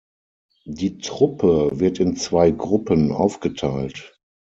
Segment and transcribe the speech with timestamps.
[0.65, 4.17] Die Truppe wird in zwei Gruppen aufgeteilt.